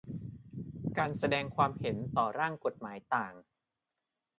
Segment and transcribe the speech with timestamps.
[0.97, 3.33] การแสดงความเห็นต่อร่างกฎหมายต่าง